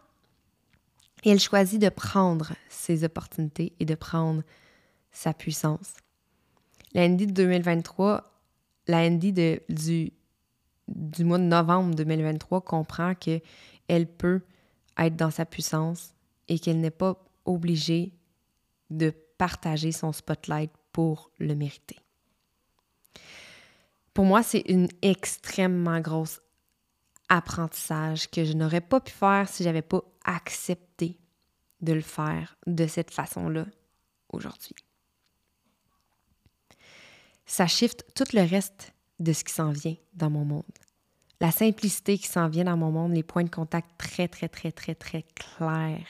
Et 1.24 1.30
elle 1.30 1.40
choisit 1.40 1.80
de 1.80 1.88
prendre 1.88 2.52
ses 2.68 3.04
opportunités 3.04 3.72
et 3.78 3.84
de 3.84 3.94
prendre 3.94 4.42
sa 5.12 5.32
puissance. 5.32 5.94
La 6.94 7.08
de 7.08 7.24
2023, 7.24 8.30
la 8.88 9.08
de, 9.08 9.60
du, 9.68 10.12
du 10.94 11.25
mois 11.25 11.38
de 11.38 11.44
novembre 11.44 11.94
2023 11.94 12.61
comprend 12.61 13.14
qu'elle 13.14 14.06
peut 14.06 14.42
être 14.99 15.16
dans 15.16 15.30
sa 15.30 15.44
puissance 15.44 16.14
et 16.49 16.58
qu'elle 16.58 16.80
n'est 16.80 16.90
pas 16.90 17.22
obligée 17.44 18.12
de 18.90 19.11
partager 19.38 19.92
son 19.92 20.12
spotlight 20.12 20.70
pour 20.92 21.30
le 21.38 21.54
mériter. 21.54 21.99
Pour 24.14 24.25
moi, 24.25 24.42
c'est 24.42 24.64
une 24.68 24.88
extrêmement 25.00 26.00
grosse 26.00 26.40
apprentissage 27.28 28.30
que 28.30 28.44
je 28.44 28.52
n'aurais 28.52 28.82
pas 28.82 29.00
pu 29.00 29.12
faire 29.12 29.49
si 29.49 29.64
j'avais 29.64 29.82
pas 29.82 30.02
accepté 30.25 31.18
de 31.80 31.94
le 31.94 32.02
faire 32.02 32.56
de 32.66 32.87
cette 32.87 33.11
façon-là 33.11 33.66
aujourd'hui. 34.28 34.76
Ça 37.46 37.66
shift 37.66 38.04
tout 38.14 38.25
le 38.34 38.42
reste 38.42 38.92
de 39.18 39.32
ce 39.32 39.44
qui 39.44 39.52
s'en 39.52 39.70
vient 39.70 39.96
dans 40.14 40.30
mon 40.30 40.44
monde. 40.44 40.78
La 41.42 41.50
simplicité 41.50 42.18
qui 42.18 42.28
s'en 42.28 42.49
vient 42.49 42.62
dans 42.62 42.76
mon 42.76 42.92
monde, 42.92 43.14
les 43.14 43.25
points 43.25 43.42
de 43.42 43.50
contact 43.50 43.99
très, 43.99 44.28
très, 44.28 44.49
très, 44.49 44.70
très, 44.70 44.94
très 44.94 45.25
clairs. 45.34 46.06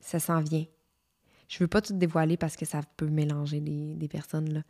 Ça 0.00 0.18
s'en 0.18 0.40
vient. 0.40 0.66
Je 1.46 1.54
ne 1.54 1.60
veux 1.60 1.68
pas 1.68 1.80
tout 1.80 1.92
dévoiler 1.92 2.36
parce 2.36 2.56
que 2.56 2.66
ça 2.66 2.80
peut 2.96 3.06
mélanger 3.06 3.60
des, 3.60 4.08
personnes. 4.08 4.52
Là. 4.52 4.62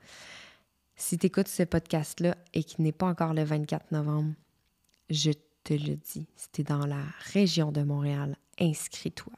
Si 0.95 1.17
tu 1.17 1.29
écoutes 1.29 1.49
ce 1.49 1.63
podcast-là 1.63 2.37
et 2.53 2.63
qui 2.63 2.83
n'est 2.83 2.93
pas 2.93 3.07
encore 3.07 3.33
le 3.33 3.45
24 3.45 3.93
novembre, 3.93 4.35
je 5.09 5.31
te 5.65 5.73
le 5.73 5.97
dis, 5.97 6.27
si 6.37 6.49
tu 6.53 6.61
es 6.61 6.65
dans 6.65 6.85
la 6.85 7.03
région 7.33 7.73
de 7.73 7.83
Montréal, 7.83 8.37
inscris-toi. 8.59 9.33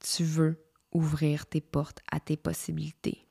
Tu 0.00 0.24
veux 0.24 0.60
ouvrir 0.90 1.46
tes 1.46 1.60
portes 1.60 2.00
à 2.10 2.18
tes 2.18 2.36
possibilités. 2.36 3.28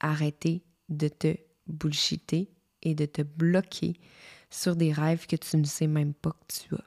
Arrêter 0.00 0.62
de 0.88 1.08
te 1.08 1.36
bullshiter 1.66 2.50
et 2.82 2.94
de 2.94 3.06
te 3.06 3.22
bloquer 3.22 3.94
sur 4.50 4.76
des 4.76 4.92
rêves 4.92 5.26
que 5.26 5.36
tu 5.36 5.56
ne 5.56 5.64
sais 5.64 5.86
même 5.86 6.14
pas 6.14 6.30
que 6.30 6.54
tu 6.54 6.74
as. 6.74 6.84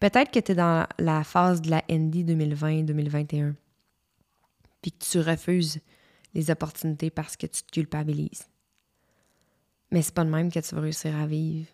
Peut-être 0.00 0.30
que 0.30 0.40
tu 0.40 0.52
es 0.52 0.54
dans 0.54 0.86
la 0.98 1.24
phase 1.24 1.62
de 1.62 1.70
la 1.70 1.82
ND 1.90 2.28
2020-2021, 2.28 3.54
puis 4.80 4.92
que 4.92 5.04
tu 5.04 5.20
refuses 5.20 5.80
les 6.34 6.50
opportunités 6.50 7.10
parce 7.10 7.36
que 7.36 7.46
tu 7.46 7.62
te 7.62 7.70
culpabilises. 7.70 8.48
Mais 9.90 10.02
c'est 10.02 10.14
pas 10.14 10.24
de 10.24 10.30
même 10.30 10.50
que 10.50 10.60
tu 10.60 10.74
vas 10.74 10.80
réussir 10.80 11.14
à 11.16 11.26
vivre. 11.26 11.68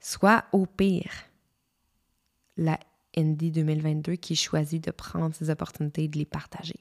Soit 0.00 0.44
au 0.52 0.66
pire, 0.66 1.12
la 2.56 2.78
ND 3.16 3.52
2022 3.52 4.16
qui 4.16 4.34
choisit 4.34 4.82
de 4.82 4.90
prendre 4.90 5.34
ces 5.34 5.50
opportunités 5.50 6.04
et 6.04 6.08
de 6.08 6.18
les 6.18 6.26
partager. 6.26 6.78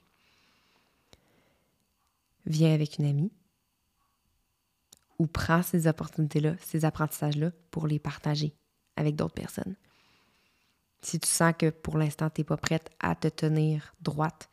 Viens 2.45 2.73
avec 2.73 2.97
une 2.97 3.05
amie 3.05 3.31
ou 5.21 5.27
prends 5.27 5.61
ces 5.61 5.85
opportunités-là, 5.85 6.55
ces 6.59 6.83
apprentissages-là 6.83 7.51
pour 7.69 7.85
les 7.85 7.99
partager 7.99 8.55
avec 8.95 9.15
d'autres 9.15 9.35
personnes. 9.35 9.75
Si 11.03 11.19
tu 11.19 11.29
sens 11.29 11.53
que 11.55 11.69
pour 11.69 11.99
l'instant, 11.99 12.31
tu 12.31 12.41
n'es 12.41 12.45
pas 12.45 12.57
prête 12.57 12.89
à 12.99 13.13
te 13.13 13.27
tenir 13.27 13.93
droite, 14.01 14.49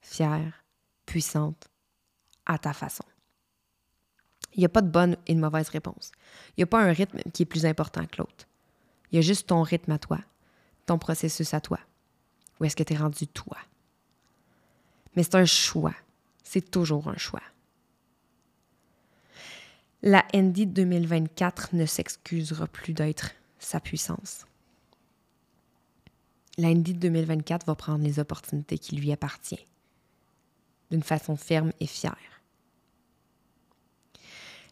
fière, 0.00 0.64
puissante, 1.04 1.68
à 2.44 2.58
ta 2.58 2.72
façon. 2.72 3.04
Il 4.54 4.58
n'y 4.58 4.66
a 4.66 4.68
pas 4.68 4.82
de 4.82 4.90
bonne 4.90 5.16
et 5.28 5.34
de 5.36 5.38
mauvaise 5.38 5.68
réponse. 5.68 6.10
Il 6.50 6.54
n'y 6.58 6.64
a 6.64 6.66
pas 6.66 6.82
un 6.82 6.92
rythme 6.92 7.20
qui 7.32 7.44
est 7.44 7.46
plus 7.46 7.66
important 7.66 8.04
que 8.04 8.16
l'autre. 8.18 8.48
Il 9.12 9.16
y 9.16 9.18
a 9.20 9.22
juste 9.22 9.46
ton 9.46 9.62
rythme 9.62 9.92
à 9.92 10.00
toi, 10.00 10.18
ton 10.86 10.98
processus 10.98 11.54
à 11.54 11.60
toi. 11.60 11.78
Où 12.58 12.64
est-ce 12.64 12.74
que 12.74 12.82
tu 12.82 12.94
es 12.94 12.96
rendu 12.96 13.28
toi? 13.28 13.58
Mais 15.14 15.22
c'est 15.22 15.36
un 15.36 15.44
choix. 15.44 15.94
C'est 16.42 16.68
toujours 16.68 17.06
un 17.06 17.16
choix. 17.16 17.42
La 20.08 20.24
Andy 20.32 20.68
2024 20.68 21.74
ne 21.74 21.84
s'excusera 21.84 22.68
plus 22.68 22.92
d'être 22.92 23.32
sa 23.58 23.80
puissance. 23.80 24.46
La 26.58 26.68
Andy 26.68 26.94
2024 26.94 27.66
va 27.66 27.74
prendre 27.74 28.04
les 28.04 28.20
opportunités 28.20 28.78
qui 28.78 28.94
lui 28.94 29.10
appartiennent 29.10 29.58
d'une 30.92 31.02
façon 31.02 31.34
ferme 31.34 31.72
et 31.80 31.88
fière. 31.88 32.40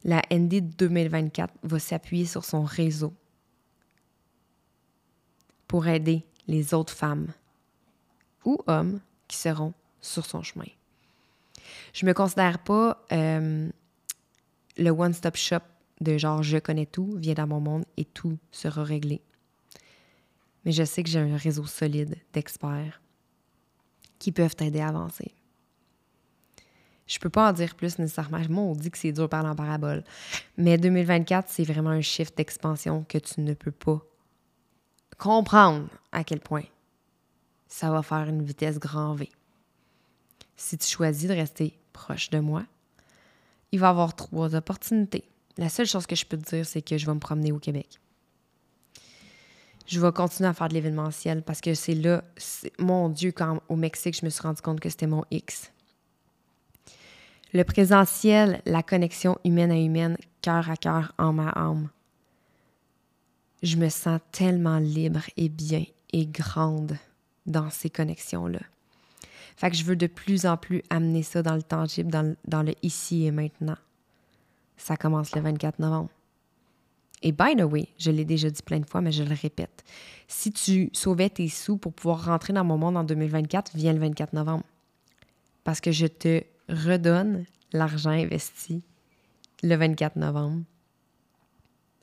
La 0.04 0.22
Andy 0.30 0.62
2024 0.62 1.52
va 1.64 1.80
s'appuyer 1.80 2.26
sur 2.26 2.44
son 2.44 2.62
réseau 2.62 3.12
pour 5.66 5.88
aider 5.88 6.24
les 6.46 6.74
autres 6.74 6.94
femmes 6.94 7.32
ou 8.44 8.60
hommes 8.68 9.00
qui 9.26 9.36
seront 9.36 9.74
sur 10.00 10.26
son 10.26 10.44
chemin. 10.44 10.70
Je 11.92 12.04
ne 12.04 12.10
me 12.10 12.14
considère 12.14 12.60
pas 12.60 13.04
euh, 13.10 13.68
le 14.76 14.90
one-stop 14.90 15.36
shop 15.36 15.60
de 16.00 16.18
genre 16.18 16.42
je 16.42 16.58
connais 16.58 16.86
tout, 16.86 17.14
viens 17.16 17.34
dans 17.34 17.46
mon 17.46 17.60
monde 17.60 17.84
et 17.96 18.04
tout 18.04 18.38
sera 18.50 18.82
réglé. 18.82 19.22
Mais 20.64 20.72
je 20.72 20.84
sais 20.84 21.02
que 21.02 21.10
j'ai 21.10 21.20
un 21.20 21.36
réseau 21.36 21.66
solide 21.66 22.16
d'experts 22.32 23.00
qui 24.18 24.32
peuvent 24.32 24.56
t'aider 24.56 24.80
à 24.80 24.88
avancer. 24.88 25.34
Je 27.06 27.18
peux 27.18 27.28
pas 27.28 27.50
en 27.50 27.52
dire 27.52 27.74
plus 27.74 27.98
nécessairement. 27.98 28.40
Moi, 28.48 28.62
on 28.62 28.72
dit 28.72 28.90
que 28.90 28.96
c'est 28.96 29.12
dur 29.12 29.28
parler 29.28 29.50
en 29.50 29.54
parabole. 29.54 30.04
Mais 30.56 30.78
2024, 30.78 31.50
c'est 31.50 31.64
vraiment 31.64 31.90
un 31.90 32.00
shift 32.00 32.36
d'expansion 32.36 33.04
que 33.06 33.18
tu 33.18 33.42
ne 33.42 33.52
peux 33.52 33.70
pas 33.70 34.00
comprendre 35.18 35.88
à 36.12 36.24
quel 36.24 36.40
point 36.40 36.64
ça 37.68 37.90
va 37.90 38.02
faire 38.02 38.28
une 38.28 38.42
vitesse 38.42 38.78
grand 38.78 39.14
V. 39.14 39.28
Si 40.56 40.78
tu 40.78 40.88
choisis 40.88 41.28
de 41.28 41.34
rester 41.34 41.78
proche 41.92 42.30
de 42.30 42.38
moi, 42.38 42.64
il 43.74 43.80
va 43.80 43.88
y 43.88 43.90
avoir 43.90 44.14
trois 44.14 44.54
opportunités. 44.54 45.24
La 45.58 45.68
seule 45.68 45.86
chose 45.86 46.06
que 46.06 46.14
je 46.14 46.24
peux 46.24 46.38
te 46.38 46.48
dire, 46.48 46.64
c'est 46.64 46.80
que 46.80 46.96
je 46.96 47.06
vais 47.06 47.14
me 47.14 47.18
promener 47.18 47.50
au 47.50 47.58
Québec. 47.58 47.98
Je 49.88 50.00
vais 50.00 50.12
continuer 50.12 50.48
à 50.48 50.54
faire 50.54 50.68
de 50.68 50.74
l'événementiel 50.74 51.42
parce 51.42 51.60
que 51.60 51.74
c'est 51.74 51.96
là, 51.96 52.22
mon 52.78 53.08
Dieu, 53.08 53.32
quand 53.32 53.60
au 53.68 53.74
Mexique, 53.74 54.16
je 54.16 54.24
me 54.24 54.30
suis 54.30 54.42
rendu 54.42 54.62
compte 54.62 54.78
que 54.78 54.88
c'était 54.88 55.08
mon 55.08 55.24
X. 55.32 55.72
Le 57.52 57.64
présentiel, 57.64 58.62
la 58.64 58.84
connexion 58.84 59.38
humaine 59.44 59.72
à 59.72 59.76
humaine, 59.76 60.16
cœur 60.40 60.70
à 60.70 60.76
cœur, 60.76 61.12
âme 61.18 61.40
à 61.40 61.50
âme. 61.58 61.88
Je 63.64 63.76
me 63.76 63.88
sens 63.88 64.20
tellement 64.30 64.78
libre 64.78 65.22
et 65.36 65.48
bien 65.48 65.84
et 66.12 66.26
grande 66.26 66.96
dans 67.44 67.70
ces 67.70 67.90
connexions-là. 67.90 68.60
Fait 69.56 69.70
que 69.70 69.76
je 69.76 69.84
veux 69.84 69.96
de 69.96 70.06
plus 70.06 70.46
en 70.46 70.56
plus 70.56 70.82
amener 70.90 71.22
ça 71.22 71.42
dans 71.42 71.54
le 71.54 71.62
tangible, 71.62 72.10
dans, 72.10 72.62
le 72.62 72.74
ici 72.82 73.24
et 73.24 73.30
maintenant. 73.30 73.76
Ça 74.76 74.96
commence 74.96 75.34
le 75.34 75.40
24 75.40 75.78
novembre. 75.78 76.10
Et 77.22 77.32
by 77.32 77.56
the 77.56 77.62
way, 77.62 77.88
je 77.98 78.10
l'ai 78.10 78.24
déjà 78.24 78.50
dit 78.50 78.62
plein 78.62 78.80
de 78.80 78.86
fois, 78.86 79.00
mais 79.00 79.12
je 79.12 79.22
le 79.22 79.34
répète. 79.34 79.84
Si 80.28 80.52
tu 80.52 80.90
sauvais 80.92 81.30
tes 81.30 81.48
sous 81.48 81.78
pour 81.78 81.92
pouvoir 81.92 82.24
rentrer 82.24 82.52
dans 82.52 82.64
mon 82.64 82.76
monde 82.76 82.96
en 82.96 83.04
2024, 83.04 83.72
viens 83.74 83.92
le 83.92 84.00
24 84.00 84.32
novembre. 84.34 84.64
Parce 85.62 85.80
que 85.80 85.92
je 85.92 86.06
te 86.06 86.42
redonne 86.68 87.44
l'argent 87.72 88.10
investi 88.10 88.82
le 89.62 89.76
24 89.76 90.16
novembre 90.16 90.62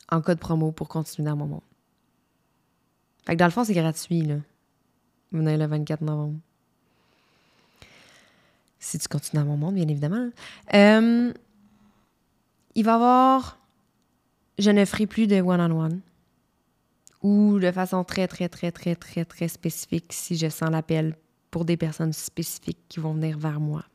en 0.10 0.22
code 0.22 0.40
promo 0.40 0.72
pour 0.72 0.90
continuer 0.90 1.30
dans 1.30 1.38
mon 1.38 1.48
monde. 1.48 1.62
Fait 3.26 3.34
que 3.34 3.38
dans 3.38 3.46
le 3.46 3.52
fond, 3.52 3.64
c'est 3.64 3.74
gratuit, 3.74 4.22
là. 4.22 4.38
Venez 5.32 5.58
le 5.58 5.66
24 5.66 6.02
novembre. 6.02 6.40
Si 8.82 9.00
tu 9.00 9.08
continues 9.08 9.42
dans 9.42 9.48
mon 9.48 9.56
monde, 9.56 9.76
bien 9.76 9.88
évidemment. 9.88 10.30
Euh, 10.74 11.32
il 12.76 12.84
va 12.84 12.92
y 12.92 12.96
avoir. 12.96 13.58
Je 14.60 14.70
ne 14.70 14.84
ferai 14.84 15.08
plus 15.08 15.28
de 15.28 15.40
one-on-one. 15.40 16.02
ou 17.22 17.60
de 17.60 17.72
façon 17.72 18.04
très, 18.04 18.28
très, 18.28 18.50
très, 18.50 18.74
très, 18.74 18.96
très, 18.96 19.24
très 19.24 19.48
spécifique 19.48 20.12
si 20.12 20.36
je 20.36 20.50
sens 20.50 20.70
l'appel 20.70 21.16
pour 21.50 21.64
des 21.64 21.78
personnes 21.78 22.12
spécifiques 22.14 22.82
qui 22.90 23.00
vont 23.00 23.14
venir 23.14 23.38
vers 23.38 23.62
moi. 23.62 23.86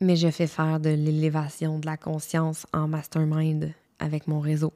mais 0.00 0.16
je 0.16 0.30
fais 0.30 0.46
faire 0.46 0.80
de 0.80 0.90
l'élévation 0.90 1.78
de 1.78 1.86
la 1.86 1.96
conscience 1.96 2.66
en 2.72 2.88
mastermind 2.88 3.72
avec 3.98 4.26
mon 4.26 4.40
réseau 4.40 4.72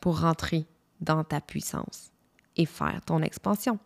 pour 0.00 0.20
rentrer 0.20 0.66
dans 1.00 1.24
ta 1.24 1.40
puissance 1.40 2.10
et 2.56 2.66
faire 2.66 3.00
ton 3.04 3.22
expansion. 3.22 3.78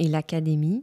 Et 0.00 0.08
l'académie 0.08 0.82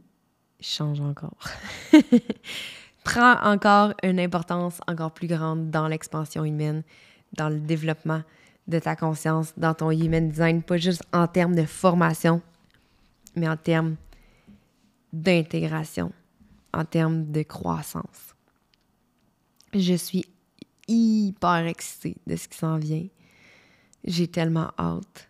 change 0.60 1.00
encore. 1.00 1.48
Prend 3.04 3.34
encore 3.42 3.92
une 4.04 4.20
importance 4.20 4.80
encore 4.86 5.12
plus 5.12 5.26
grande 5.26 5.70
dans 5.70 5.88
l'expansion 5.88 6.44
humaine, 6.44 6.84
dans 7.32 7.48
le 7.48 7.58
développement 7.58 8.22
de 8.68 8.78
ta 8.78 8.94
conscience, 8.94 9.52
dans 9.56 9.74
ton 9.74 9.90
human 9.90 10.28
design, 10.28 10.62
pas 10.62 10.76
juste 10.76 11.02
en 11.12 11.26
termes 11.26 11.56
de 11.56 11.64
formation, 11.64 12.40
mais 13.34 13.48
en 13.48 13.56
termes 13.56 13.96
d'intégration, 15.12 16.12
en 16.72 16.84
termes 16.84 17.32
de 17.32 17.42
croissance. 17.42 18.36
Je 19.74 19.94
suis 19.94 20.26
hyper 20.86 21.66
excitée 21.66 22.16
de 22.24 22.36
ce 22.36 22.46
qui 22.46 22.56
s'en 22.56 22.78
vient. 22.78 23.08
J'ai 24.04 24.28
tellement 24.28 24.70
hâte. 24.78 25.28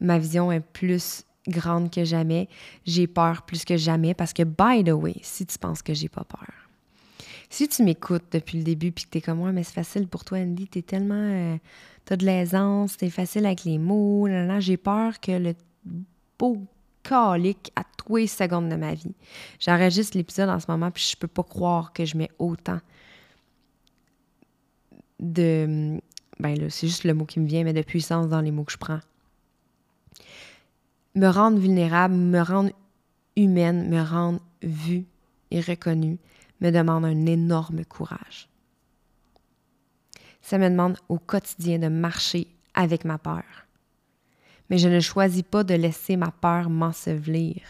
Ma 0.00 0.18
vision 0.18 0.52
est 0.52 0.60
plus 0.60 1.24
grande 1.48 1.90
que 1.90 2.04
jamais. 2.04 2.48
J'ai 2.84 3.06
peur 3.06 3.42
plus 3.42 3.64
que 3.64 3.76
jamais 3.76 4.14
parce 4.14 4.32
que, 4.32 4.42
by 4.42 4.84
the 4.84 4.92
way, 4.92 5.16
si 5.22 5.46
tu 5.46 5.58
penses 5.58 5.82
que 5.82 5.94
j'ai 5.94 6.08
pas 6.08 6.24
peur, 6.24 6.64
si 7.50 7.68
tu 7.68 7.82
m'écoutes 7.82 8.24
depuis 8.32 8.58
le 8.58 8.64
début 8.64 8.92
puis 8.92 9.04
que 9.04 9.10
tu 9.10 9.18
es 9.18 9.20
comme 9.20 9.38
moi, 9.38 9.52
mais 9.52 9.62
c'est 9.62 9.74
facile 9.74 10.08
pour 10.08 10.24
toi, 10.24 10.38
Andy, 10.38 10.68
tu 10.68 10.78
es 10.78 10.82
tellement. 10.82 11.14
Euh, 11.14 11.56
tu 12.06 12.12
as 12.12 12.16
de 12.16 12.26
l'aisance, 12.26 12.96
tu 12.96 13.06
es 13.06 13.10
facile 13.10 13.46
avec 13.46 13.64
les 13.64 13.78
mots, 13.78 14.28
j'ai 14.58 14.76
peur 14.76 15.20
que 15.20 15.32
le 15.32 15.54
beau 16.38 16.58
calique 17.02 17.70
à 17.76 17.82
tous 17.96 18.16
les 18.16 18.26
secondes 18.26 18.68
de 18.68 18.76
ma 18.76 18.94
vie. 18.94 19.14
J'enregistre 19.60 20.16
l'épisode 20.16 20.48
en 20.48 20.58
ce 20.58 20.66
moment 20.68 20.90
puis 20.90 21.08
je 21.12 21.16
peux 21.16 21.28
pas 21.28 21.42
croire 21.42 21.92
que 21.92 22.04
je 22.04 22.16
mets 22.16 22.30
autant 22.38 22.80
de. 25.20 26.00
Ben 26.40 26.58
là, 26.58 26.68
c'est 26.68 26.88
juste 26.88 27.04
le 27.04 27.14
mot 27.14 27.24
qui 27.24 27.38
me 27.38 27.46
vient, 27.46 27.62
mais 27.62 27.72
de 27.72 27.82
puissance 27.82 28.28
dans 28.28 28.40
les 28.40 28.50
mots 28.50 28.64
que 28.64 28.72
je 28.72 28.78
prends 28.78 29.00
me 31.14 31.28
rendre 31.28 31.58
vulnérable, 31.58 32.14
me 32.14 32.40
rendre 32.40 32.70
humaine, 33.36 33.88
me 33.88 34.02
rendre 34.02 34.40
vue 34.62 35.04
et 35.50 35.60
reconnue, 35.60 36.18
me 36.60 36.70
demande 36.70 37.04
un 37.04 37.26
énorme 37.26 37.84
courage. 37.84 38.48
Ça 40.42 40.58
me 40.58 40.68
demande 40.68 40.98
au 41.08 41.18
quotidien 41.18 41.78
de 41.78 41.88
marcher 41.88 42.48
avec 42.74 43.04
ma 43.04 43.18
peur. 43.18 43.44
Mais 44.68 44.78
je 44.78 44.88
ne 44.88 45.00
choisis 45.00 45.42
pas 45.42 45.64
de 45.64 45.74
laisser 45.74 46.16
ma 46.16 46.30
peur 46.30 46.70
m'ensevelir. 46.70 47.60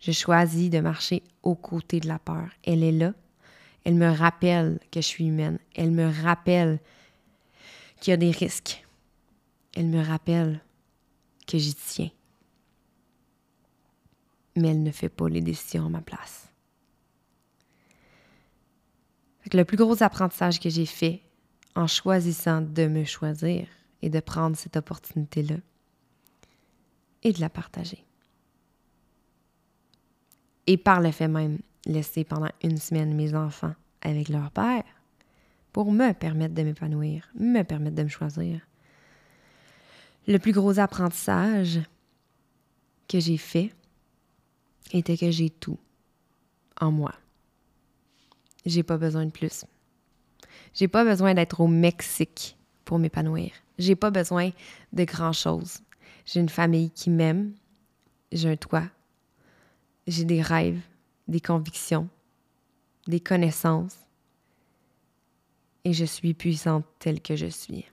Je 0.00 0.12
choisis 0.12 0.70
de 0.70 0.80
marcher 0.80 1.22
aux 1.42 1.54
côtés 1.54 2.00
de 2.00 2.08
la 2.08 2.18
peur. 2.18 2.48
Elle 2.64 2.82
est 2.82 2.92
là. 2.92 3.12
Elle 3.84 3.94
me 3.94 4.10
rappelle 4.10 4.78
que 4.90 5.00
je 5.00 5.06
suis 5.06 5.26
humaine. 5.26 5.58
Elle 5.74 5.90
me 5.90 6.10
rappelle 6.22 6.78
qu'il 8.00 8.10
y 8.10 8.14
a 8.14 8.16
des 8.16 8.30
risques. 8.30 8.86
Elle 9.74 9.86
me 9.86 10.04
rappelle 10.04 10.60
que 11.50 11.58
j'y 11.58 11.74
tiens. 11.74 12.10
Mais 14.56 14.68
elle 14.68 14.82
ne 14.82 14.90
fait 14.90 15.08
pas 15.08 15.28
les 15.28 15.40
décisions 15.40 15.86
à 15.86 15.88
ma 15.88 16.00
place. 16.00 16.46
le 19.52 19.64
plus 19.64 19.76
gros 19.76 20.00
apprentissage 20.00 20.60
que 20.60 20.70
j'ai 20.70 20.86
fait 20.86 21.22
en 21.74 21.88
choisissant 21.88 22.60
de 22.60 22.86
me 22.86 23.02
choisir 23.02 23.66
et 24.00 24.08
de 24.08 24.20
prendre 24.20 24.56
cette 24.56 24.76
opportunité-là 24.76 25.56
et 27.24 27.32
de 27.32 27.40
la 27.40 27.50
partager. 27.50 28.04
Et 30.68 30.76
par 30.76 31.00
le 31.00 31.10
fait 31.10 31.26
même, 31.26 31.58
laisser 31.84 32.22
pendant 32.22 32.50
une 32.62 32.76
semaine 32.76 33.14
mes 33.14 33.34
enfants 33.34 33.74
avec 34.02 34.28
leur 34.28 34.52
père 34.52 34.84
pour 35.72 35.90
me 35.90 36.12
permettre 36.12 36.54
de 36.54 36.62
m'épanouir, 36.62 37.28
me 37.34 37.62
permettre 37.62 37.96
de 37.96 38.04
me 38.04 38.08
choisir. 38.08 38.60
Le 40.26 40.38
plus 40.38 40.52
gros 40.52 40.78
apprentissage 40.78 41.80
que 43.08 43.18
j'ai 43.20 43.38
fait 43.38 43.72
était 44.92 45.16
que 45.16 45.30
j'ai 45.30 45.50
tout 45.50 45.78
en 46.80 46.90
moi. 46.90 47.14
J'ai 48.66 48.82
pas 48.82 48.98
besoin 48.98 49.26
de 49.26 49.30
plus. 49.30 49.64
J'ai 50.74 50.88
pas 50.88 51.04
besoin 51.04 51.34
d'être 51.34 51.60
au 51.60 51.66
Mexique 51.66 52.56
pour 52.84 52.98
m'épanouir. 52.98 53.50
J'ai 53.78 53.96
pas 53.96 54.10
besoin 54.10 54.50
de 54.92 55.04
grand-chose. 55.04 55.78
J'ai 56.26 56.40
une 56.40 56.48
famille 56.48 56.90
qui 56.90 57.10
m'aime. 57.10 57.54
J'ai 58.30 58.50
un 58.50 58.56
toit. 58.56 58.88
J'ai 60.06 60.24
des 60.24 60.42
rêves, 60.42 60.80
des 61.28 61.40
convictions, 61.40 62.08
des 63.06 63.20
connaissances. 63.20 63.96
Et 65.84 65.92
je 65.92 66.04
suis 66.04 66.34
puissante 66.34 66.84
telle 66.98 67.22
que 67.22 67.36
je 67.36 67.46
suis. 67.46 67.86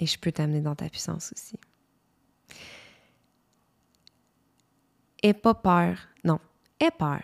Et 0.00 0.06
je 0.06 0.18
peux 0.18 0.32
t'amener 0.32 0.62
dans 0.62 0.74
ta 0.74 0.88
puissance 0.88 1.32
aussi. 1.32 1.58
Aie 5.22 5.34
pas 5.34 5.54
peur. 5.54 5.98
Non, 6.24 6.40
aie 6.80 6.90
peur. 6.90 7.22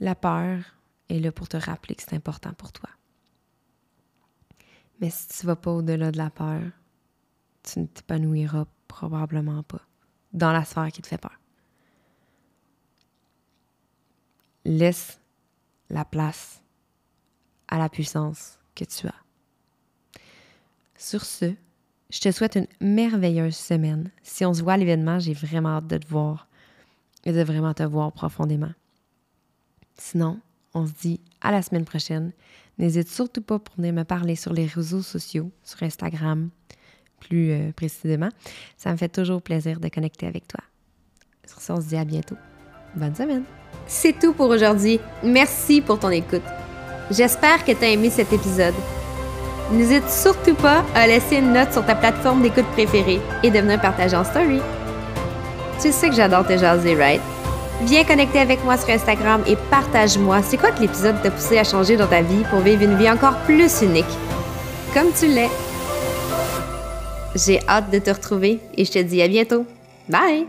La 0.00 0.14
peur 0.14 0.64
est 1.10 1.20
là 1.20 1.30
pour 1.30 1.46
te 1.46 1.58
rappeler 1.58 1.94
que 1.94 2.02
c'est 2.02 2.14
important 2.14 2.54
pour 2.54 2.72
toi. 2.72 2.88
Mais 5.00 5.10
si 5.10 5.28
tu 5.28 5.44
ne 5.44 5.48
vas 5.48 5.56
pas 5.56 5.70
au-delà 5.70 6.10
de 6.10 6.16
la 6.16 6.30
peur, 6.30 6.62
tu 7.62 7.80
ne 7.80 7.86
t'épanouiras 7.86 8.66
probablement 8.88 9.62
pas 9.62 9.82
dans 10.32 10.52
la 10.52 10.64
sphère 10.64 10.90
qui 10.90 11.02
te 11.02 11.06
fait 11.06 11.18
peur. 11.18 11.38
Laisse 14.64 15.20
la 15.90 16.06
place 16.06 16.62
à 17.68 17.78
la 17.78 17.90
puissance 17.90 18.58
que 18.74 18.84
tu 18.84 19.06
as. 19.06 19.23
Sur 21.04 21.26
ce, 21.26 21.52
je 22.08 22.18
te 22.18 22.32
souhaite 22.32 22.56
une 22.56 22.66
merveilleuse 22.80 23.54
semaine. 23.54 24.10
Si 24.22 24.46
on 24.46 24.54
se 24.54 24.62
voit 24.62 24.72
à 24.72 24.76
l'événement, 24.78 25.18
j'ai 25.18 25.34
vraiment 25.34 25.76
hâte 25.76 25.86
de 25.86 25.98
te 25.98 26.08
voir 26.08 26.48
et 27.26 27.32
de 27.32 27.42
vraiment 27.42 27.74
te 27.74 27.82
voir 27.82 28.10
profondément. 28.10 28.72
Sinon, 29.98 30.40
on 30.72 30.86
se 30.86 30.92
dit 31.02 31.20
à 31.42 31.52
la 31.52 31.60
semaine 31.60 31.84
prochaine. 31.84 32.32
N'hésite 32.78 33.10
surtout 33.10 33.42
pas 33.42 33.58
pour 33.58 33.76
venir 33.76 33.92
me 33.92 34.04
parler 34.04 34.34
sur 34.34 34.54
les 34.54 34.64
réseaux 34.64 35.02
sociaux, 35.02 35.50
sur 35.62 35.82
Instagram 35.82 36.48
plus 37.20 37.50
euh, 37.50 37.72
précisément. 37.72 38.30
Ça 38.78 38.90
me 38.90 38.96
fait 38.96 39.10
toujours 39.10 39.42
plaisir 39.42 39.80
de 39.80 39.90
connecter 39.90 40.26
avec 40.26 40.48
toi. 40.48 40.60
Sur 41.46 41.60
ce, 41.60 41.72
on 41.72 41.82
se 41.82 41.88
dit 41.88 41.96
à 41.98 42.06
bientôt. 42.06 42.36
Bonne 42.96 43.14
semaine. 43.14 43.44
C'est 43.86 44.18
tout 44.18 44.32
pour 44.32 44.48
aujourd'hui. 44.48 45.00
Merci 45.22 45.82
pour 45.82 45.98
ton 45.98 46.08
écoute. 46.08 46.40
J'espère 47.10 47.62
que 47.62 47.72
tu 47.72 47.84
as 47.84 47.90
aimé 47.90 48.08
cet 48.08 48.32
épisode. 48.32 48.74
N'hésite 49.70 50.08
surtout 50.10 50.54
pas 50.54 50.84
à 50.94 51.06
laisser 51.06 51.36
une 51.36 51.52
note 51.52 51.72
sur 51.72 51.84
ta 51.84 51.94
plateforme 51.94 52.42
d'écoute 52.42 52.66
préférée 52.72 53.20
et 53.42 53.50
de 53.50 53.58
venir 53.58 53.80
partager 53.80 54.16
en 54.16 54.24
story. 54.24 54.60
Tu 55.80 55.90
sais 55.90 56.08
que 56.08 56.14
j'adore 56.14 56.46
tes 56.46 56.58
jaser, 56.58 56.94
right? 56.94 57.20
Viens 57.82 58.04
connecter 58.04 58.38
avec 58.38 58.62
moi 58.64 58.76
sur 58.76 58.90
Instagram 58.90 59.42
et 59.46 59.56
partage-moi 59.70 60.42
c'est 60.42 60.56
quoi 60.56 60.70
que 60.70 60.80
l'épisode 60.80 61.20
t'a 61.22 61.30
poussé 61.30 61.58
à 61.58 61.64
changer 61.64 61.96
dans 61.96 62.06
ta 62.06 62.22
vie 62.22 62.44
pour 62.50 62.60
vivre 62.60 62.82
une 62.82 62.96
vie 62.96 63.10
encore 63.10 63.36
plus 63.38 63.82
unique, 63.82 64.04
comme 64.92 65.12
tu 65.18 65.26
l'es. 65.26 65.50
J'ai 67.34 67.60
hâte 67.68 67.90
de 67.90 67.98
te 67.98 68.10
retrouver 68.10 68.60
et 68.76 68.84
je 68.84 68.92
te 68.92 68.98
dis 69.00 69.20
à 69.20 69.28
bientôt. 69.28 69.64
Bye! 70.08 70.46